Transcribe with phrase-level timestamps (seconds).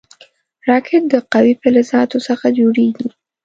[0.69, 3.07] راکټ د قوي فلزاتو څخه جوړېږي